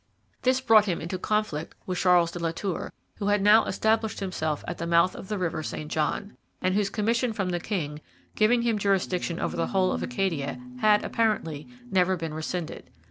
[0.41, 4.63] ]This brought him into conflict with Charles de la Tour, who had now established himself
[4.67, 8.01] at the mouth of the river St John, and whose commission from the king,
[8.33, 12.89] giving him jurisdiction over the whole of Acadia, had, apparently, never been rescinded.